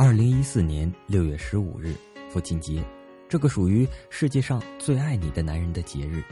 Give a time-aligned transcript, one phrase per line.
[0.00, 1.92] 二零一四年六月十五日，
[2.30, 2.80] 父亲节，
[3.28, 6.22] 这个属于世界上最爱你的男人的节日。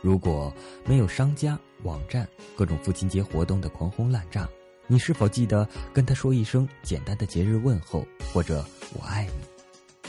[0.00, 0.50] 如果
[0.86, 4.48] 没有商家、网站、各种父亲节活动的狂轰滥炸，
[4.86, 8.64] 你是否记得跟他说一声简单的节日问候，或者
[8.98, 9.44] “我爱你”？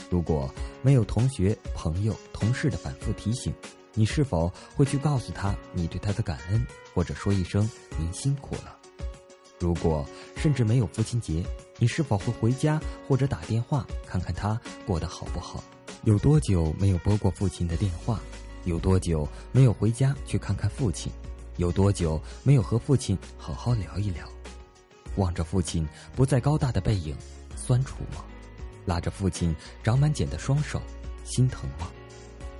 [0.08, 0.50] 如果
[0.80, 3.52] 没有同学、朋友、同事的反复提醒，
[3.92, 7.68] 你是否会去告诉他你对他的感恩，或者说一声
[8.00, 8.78] “您辛苦了”？
[9.64, 11.42] 如果甚至没有父亲节，
[11.78, 12.78] 你是否会回家
[13.08, 15.64] 或者打电话看看他过得好不好？
[16.02, 18.20] 有多久没有拨过父亲的电话？
[18.64, 21.10] 有多久没有回家去看看父亲？
[21.56, 24.28] 有多久没有和父亲好好聊一聊？
[25.16, 27.16] 望着父亲不再高大的背影，
[27.56, 28.22] 酸楚吗？
[28.84, 30.78] 拉着父亲长满茧的双手，
[31.24, 31.88] 心疼吗？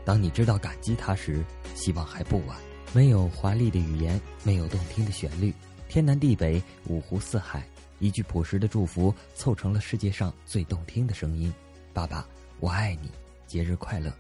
[0.07, 2.57] 当你知道感激他时，希望还不晚。
[2.95, 5.53] 没有华丽的语言，没有动听的旋律。
[5.95, 7.63] 天南地北，五湖四海，
[8.01, 11.55] 一句朴实的祝福凑成了世界上最动听的声音。
[11.93, 12.27] 爸爸，
[12.59, 13.13] 我爱你，
[13.47, 14.13] 节日快乐！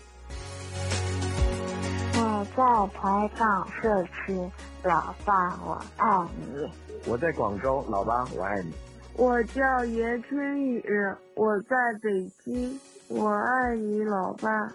[2.15, 4.39] 我在台港社区，
[4.85, 6.71] 老爸，我爱你。
[7.09, 8.73] 我在广州，老爸，我爱你。
[9.17, 10.81] 我叫严春雨，
[11.35, 14.73] 我在北京，我爱你，老爸。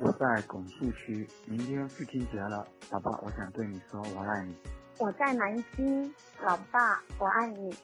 [0.00, 4.52] 我在拱墅区，明天父亲节了，老爸，我想对你说，我爱你。
[5.00, 7.74] 我在南京，老爸，我爱你。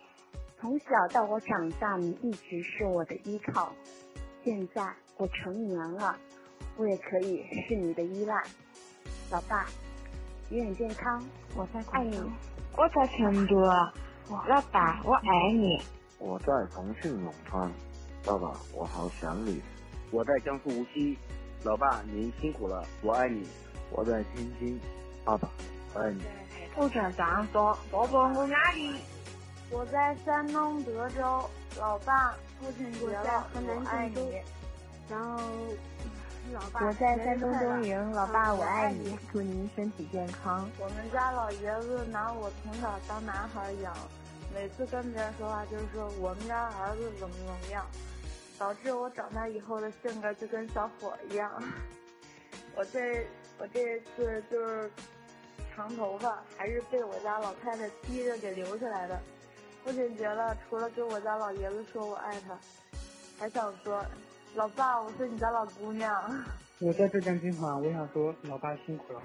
[0.61, 3.73] 从小到我长大，你一直是我的依靠。
[4.45, 6.15] 现在我成年了，
[6.77, 8.43] 我也可以是你的依赖。
[9.31, 9.65] 老爸，
[10.51, 11.25] 永远健康。
[11.57, 12.21] 我在爱你。
[12.77, 15.83] 我在成都，老爸，我爱你。
[16.19, 17.73] 我在重庆永川，
[18.27, 19.63] 爸爸，我好想你。
[20.11, 21.17] 我在江苏无锡，
[21.65, 23.49] 老爸，您辛苦了，我爱你。
[23.91, 24.79] 我在天津，
[25.25, 25.49] 爸爸，
[25.95, 26.21] 我爱你。
[26.79, 27.59] 我在江苏，
[27.91, 29.01] 爸爸我爱你。
[29.71, 34.43] 我在山东德州，老爸，父亲节了，我爱你。
[35.09, 35.43] 然后，
[36.87, 40.69] 我在山东东营，老爸我爱你，祝您身体健康。
[40.79, 43.97] 我们家老爷子拿我从小当男孩养，
[44.55, 47.87] 每次跟别人说话就是说我们家儿子怎么怎么样，
[48.59, 51.51] 导致我长大以后的性格就跟小伙一样。
[52.77, 53.27] 我这
[53.59, 54.91] 我这次就是。
[55.77, 59.21] 长头发还是被我家老太太逼着给留下来的。
[59.85, 62.59] 父亲觉得，除了跟我家老爷子说我爱他，
[63.39, 64.03] 还想说，
[64.55, 66.11] 老爸，我是你家老姑娘。
[66.81, 69.21] 我在浙江金华，我想说，老爸辛苦了。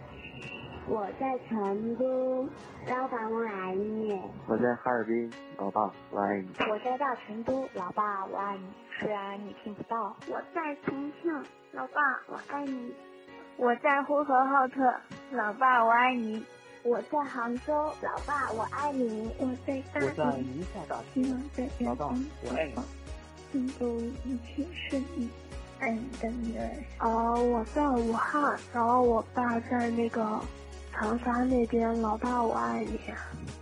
[0.88, 2.48] 我在成都，
[2.88, 4.22] 老爸我爱你。
[4.48, 6.50] 我在哈尔滨，老爸我爱你。
[6.70, 8.68] 我在大成都，老爸我爱你。
[9.00, 10.16] 虽然你听不到。
[10.28, 11.32] 我在重庆，
[11.72, 12.94] 老爸我爱你。
[13.58, 14.94] 我在呼和浩特，
[15.32, 16.44] 老爸我爱你。
[16.84, 19.32] 我在杭州，老爸我爱你。
[19.38, 21.26] 我在我在宁夏大学，
[21.86, 22.74] 老爸我爱你。
[23.54, 25.30] 祝福一切顺利，
[25.80, 26.70] 爱你的女儿。
[27.00, 30.42] 哦，我在武汉，然后我爸在那个
[30.92, 33.00] 长沙那边，老爸我爱你。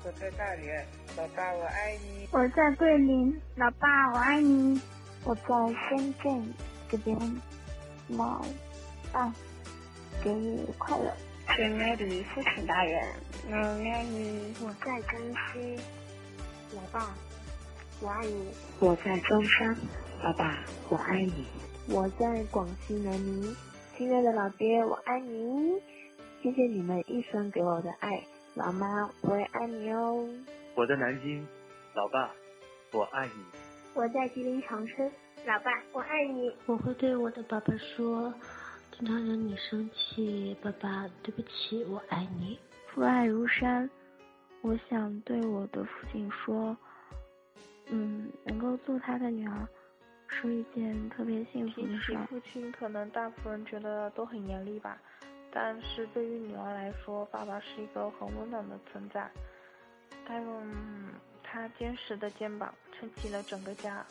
[0.03, 0.83] 我在大连，
[1.17, 2.27] 老爸我爱你。
[2.31, 4.81] 我在桂林，老爸我爱你。
[5.23, 5.43] 我在
[5.89, 6.53] 深圳
[6.89, 7.15] 这边，
[8.07, 8.43] 老
[9.11, 9.31] 爸。
[10.23, 11.13] 节日快乐，
[11.55, 13.03] 亲爱的父亲大人，
[13.49, 14.53] 我爱你。
[14.61, 15.19] 我在江
[15.53, 15.77] 西，
[16.75, 17.13] 老爸，
[18.01, 18.53] 我爱你。
[18.79, 19.75] 我在中山，
[20.23, 21.45] 老爸，我爱你。
[21.87, 23.55] 我在广西南宁，
[23.97, 25.81] 亲爱的老爹，我爱你。
[26.41, 28.23] 谢谢你们一生给我的爱，
[28.53, 30.29] 老妈，我也爱你哦。
[30.75, 31.45] 我在南京，
[31.93, 32.31] 老爸，
[32.93, 33.43] 我爱你。
[33.95, 35.11] 我在吉林长春，
[35.45, 36.55] 老爸，我爱你。
[36.67, 38.33] 我会对我的爸爸说。
[38.99, 42.59] 经常惹你生气，爸爸，对不起，我爱你。
[42.87, 43.89] 父爱如山，
[44.59, 46.75] 我想对我的父亲说，
[47.85, 49.65] 嗯，能够做他的女儿，
[50.27, 52.13] 是一件特别幸福的事。
[52.29, 55.01] 父亲可能大部分人觉得都很严厉吧，
[55.49, 59.31] 但是对于女儿来说，爸爸是一个很温暖的存在。
[60.25, 60.67] 他用
[61.41, 64.05] 他坚实的肩膀撑起了整个家。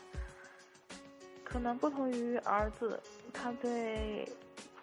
[1.45, 2.99] 可能不同于儿子，
[3.35, 4.27] 他对。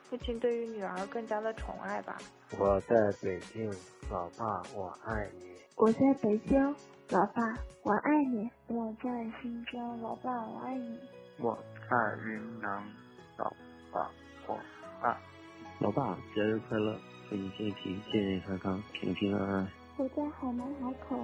[0.10, 2.18] 父亲对于女儿更加的宠爱吧。
[2.60, 3.74] 我在北京，
[4.12, 5.56] 老爸，我爱你。
[5.76, 6.76] 我在北京，
[7.10, 7.42] 老爸，
[7.84, 8.50] 我爱你。
[8.68, 9.10] 我在
[9.42, 11.00] 新疆，老爸，我爱你。
[11.40, 11.58] 我
[11.90, 12.84] 在云南，
[13.38, 13.52] 老
[13.92, 14.10] 爸，
[14.48, 14.60] 我
[15.02, 15.18] 爱。
[15.80, 16.96] 老爸，节日快乐，
[17.30, 19.68] 祝你身体健健康康，平平安安。
[19.98, 21.18] 我在海南海口，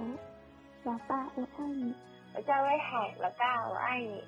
[0.84, 1.94] 老爸，我爱你。
[2.34, 4.22] 我在威海，老爸，我爱你。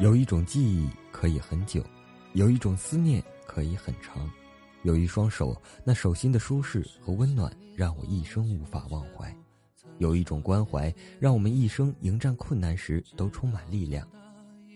[0.00, 1.84] 有一种记忆可以很久。
[2.32, 4.28] 有一种思念可以很长，
[4.82, 9.32] 有一双手，那手心的舒适和温暖让我一生无法忘怀。
[9.98, 14.04] 有一种关怀，让我们一生迎战困难时都充满力量。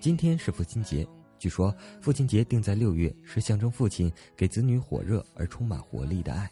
[0.00, 1.04] 今天是父亲节，
[1.36, 6.48] 据说父亲节定在六月，是象征父亲给子女火热而充满活力的爱。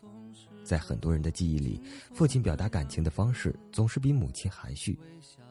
[0.66, 1.80] 在很多人的记忆里，
[2.12, 4.98] 父亲表达感情的方式总是比母亲含蓄。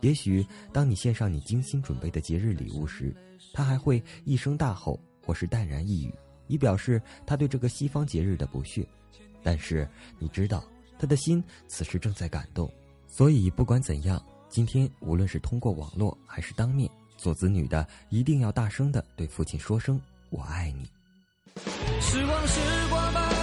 [0.02, 3.16] 也许当你献上你精心准备的节日礼物时，
[3.54, 6.14] 他还会一声大吼，或是淡然一语，
[6.48, 8.86] 以表示他对这个西方节日的不屑。
[9.42, 9.88] 但是
[10.20, 10.64] 你知道，
[11.00, 12.70] 他的心此时正在感动。
[13.08, 20.90] 所以不管怎样，今天无论是通过网络还是当面，做子女的一定要大声的对父亲说声“我爱你”。
[22.02, 22.60] 时光时
[22.90, 23.35] 光慢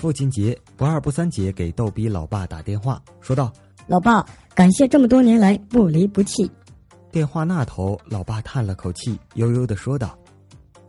[0.00, 3.52] 父亲节，不二不三姐给逗逼老爸打电话，说道
[3.88, 4.24] ：“老爸，
[4.54, 6.50] 感谢这么多年来不离不弃。”
[7.10, 10.16] 电话那头，老爸叹了口气，悠悠的说道：“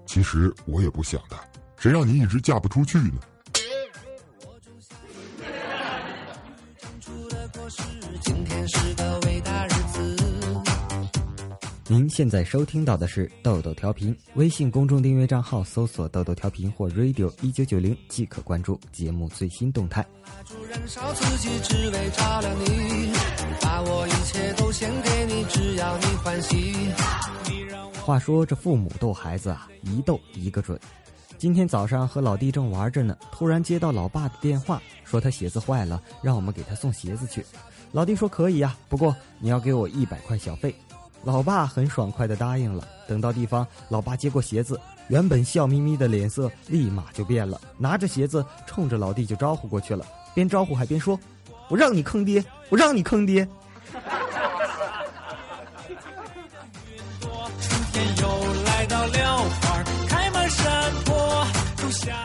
[0.06, 1.36] 其实我也不想的，
[1.78, 3.20] 谁让你一直嫁不出去呢？”
[12.00, 20.08] 您现在收听到的是豆豆调频，微信公众订阅账号搜索“豆豆调频”或 “radio 一九九零”即可关注节目最新动态。
[28.06, 30.80] 话说这父母逗孩子啊，一逗一个准。
[31.38, 37.46] 今天早上和老弟正玩着呢，突然接到老爸的电话，说他鞋子坏了，让我们给他送鞋子去。
[37.92, 40.74] 老弟说可以呀，不过你要给我一百块小费。
[41.24, 42.88] 老爸很爽快的答应了。
[43.08, 51.20] 等到地方，老爸接过鞋子，原本笑眯眯的脸色立马就变了，拿着鞋子冲着老弟就招呼过去了，边招呼还边说
[51.70, 53.48] ：“我让你坑爹，我让你坑爹。”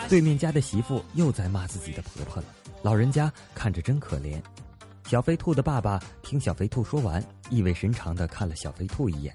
[0.07, 2.49] 对面家的媳妇又在骂自己的婆婆了，
[2.83, 4.41] 老人家看着真可怜。
[5.07, 9.35] 小飞兔的爸爸听小飞兔说完，意味深长的看了小飞兔一眼：“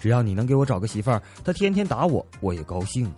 [0.00, 3.12] 只要你能给我找个媳妇儿，他天天打我，我也高兴。”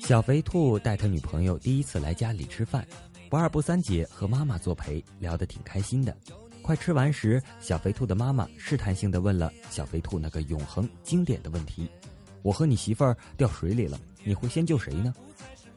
[0.00, 2.84] 小飞兔带他女朋友第一次来家里吃饭，
[3.30, 6.14] 不二不三姐和妈妈作陪，聊得挺开心的。
[6.60, 11.88] 快吃完时，小飞兔的妈妈试探性的问了小飞兔那个永恒经典的问题
[12.42, 13.96] ：“我和你媳妇儿掉水里了。”
[14.26, 15.14] 你会先救谁呢？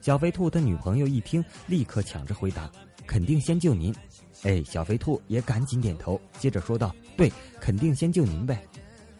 [0.02, 2.68] 小飞兔的女朋友一听，立刻抢着回答
[3.06, 3.94] ：“肯定先救您。”
[4.42, 7.32] 哎，小飞兔也赶紧点头，接着说道：“对，
[7.62, 8.60] 肯定先救您呗。”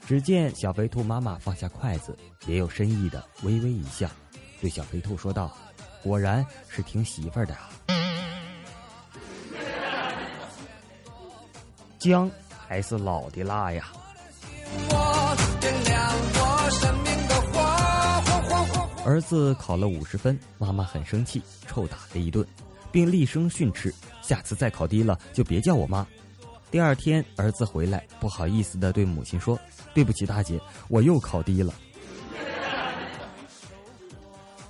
[0.08, 4.10] 只见小飞兔妈妈放下筷子，别有深意的微微一笑，
[4.60, 5.56] 对小飞兔说道
[6.02, 7.70] ：“果然是听媳妇儿的啊。”
[12.00, 12.32] 姜
[12.68, 13.92] 还是老的辣呀。
[19.10, 22.46] 儿子考了五十分，妈妈很生气，臭打了一顿，
[22.92, 23.92] 并厉声训斥
[24.22, 26.06] ：“下次再考低了，就别叫我妈。”
[26.70, 29.60] 第二天，儿子回来，不好意思的对母亲说
[29.96, 31.74] ：“对不起，大姐，我又考低了。”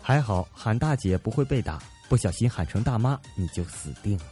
[0.01, 1.77] 还好喊大姐不会被打，
[2.07, 4.23] 不小心喊成大妈，你就死定了。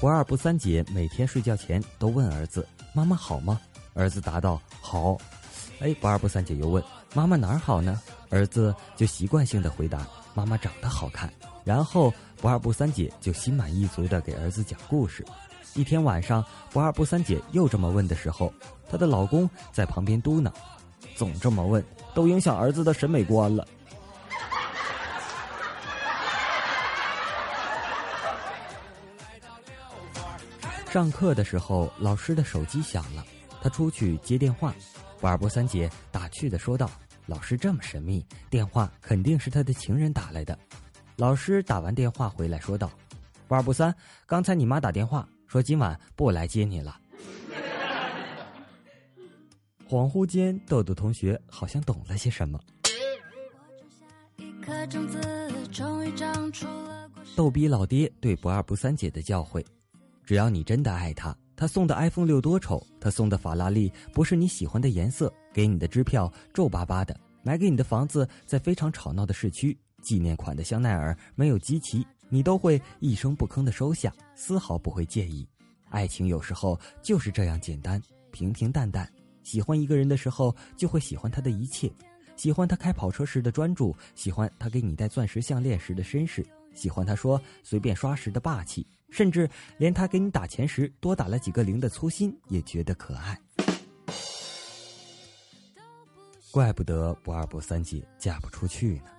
[0.00, 3.60] 不二不三姐每天睡觉前都问儿子：“妈妈好吗？”
[3.94, 5.16] 儿子答道：“好。”
[5.80, 6.82] 哎，不二不三姐又问
[7.14, 11.32] ：“妈妈哪儿好呢？”儿子就习惯性的回答：“妈妈长得好看。”
[11.64, 15.24] 然后不二不三姐就心满意足的给儿子讲故事。
[15.74, 18.52] 一天晚上，不二不三姐又这么问的时候，
[18.88, 20.52] 她的老公在旁边嘟囔
[21.16, 21.84] ：“总这么问，
[22.14, 23.66] 都影响儿子的审美观了。”
[30.90, 33.24] 上课的时候，老师的手机响了。
[33.64, 34.74] 他出去接电话，
[35.18, 36.90] 不二波三姐打趣的说道
[37.24, 40.58] ：“老师这么神秘，电话肯定是他的情人打来的。”
[41.16, 42.90] 老师打完电话回来说道
[43.48, 47.00] ：“不二不三，刚才你妈打电话说今晚不来接你了。”
[49.88, 52.60] 恍惚间，豆豆同学好像懂了些什么。
[57.34, 59.64] 逗逼老爹对不二不三姐的教诲：
[60.22, 61.34] 只要你真的爱他。
[61.56, 75.46] 他送的 iPhone 六多丑，他送的法拉利不是你喜欢的颜色，给你的支票皱巴巴的，买给你的房子在非常吵闹的市区，纪念款的香奈儿没有集齐，你都会一声不吭的收下，丝毫不会介意。
[75.90, 79.08] 爱情有时候就是这样简单，平平淡淡。
[79.44, 81.92] 喜欢一个人的时候，就会喜欢他的一切，
[82.34, 86.44] 喜欢他开跑车时的专注，喜欢他给你戴钻石项链时的绅士，
[86.74, 93.38] 喜欢他说随便刷时的霸气，甚至连他给你打钱时多打了几个零的粗心也觉得可爱。
[96.50, 99.04] 怪不得不二不三姐嫁不出去呢。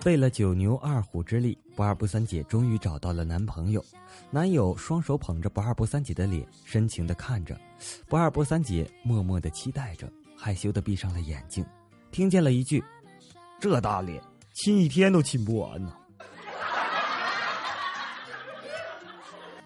[0.00, 3.84] 费了九牛二虎之力，不二不三姐终于找到了男朋友。
[4.30, 7.58] 男友双手捧着不二不三姐的脸，深情的看着。
[8.06, 11.64] 不二不三姐默默的期待着，害羞的闭上了眼睛。
[12.12, 12.82] 听见了一句
[13.60, 14.22] ：“这大脸，
[14.54, 15.92] 亲一天都亲不完呢。”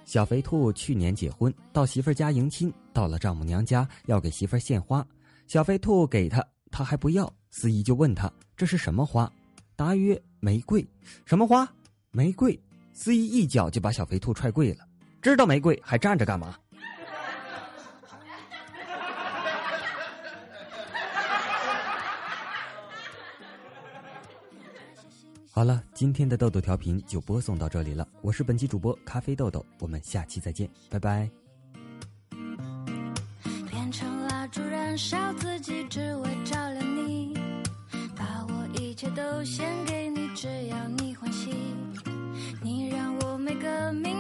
[0.05, 5.07] 小肥兔去年结婚，到媳妇家迎亲，到了丈母娘家要给媳妇献花。
[5.47, 7.33] 小肥兔给他，他还不要。
[7.51, 9.31] 司仪就问他：“这是什么花？”
[9.77, 10.85] 答曰：“玫瑰。”
[11.25, 11.69] 什么花？
[12.11, 12.61] 玫瑰。
[12.93, 14.85] 司仪一脚就把小肥兔踹跪了。
[15.23, 16.57] 知道玫瑰还站着干嘛？
[25.61, 28.09] 好了，今天的豆豆调频就播送到这里了。
[28.23, 31.31] 我是本期主播咖啡豆豆，我们下期再见，拜拜。
[33.69, 37.35] 变成蜡烛燃烧自己，只为照亮你。
[38.17, 41.51] 把我一切都献给你，只要你欢喜。
[42.63, 44.20] 你让我每个明。